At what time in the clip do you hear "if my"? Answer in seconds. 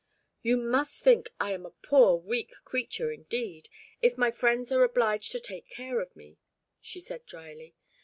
4.01-4.31